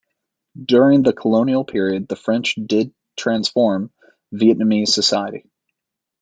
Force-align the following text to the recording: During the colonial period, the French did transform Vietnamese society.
During 0.59 1.03
the 1.03 1.13
colonial 1.13 1.63
period, 1.63 2.07
the 2.07 2.15
French 2.15 2.55
did 2.55 2.91
transform 3.15 3.91
Vietnamese 4.33 4.87
society. 4.87 5.45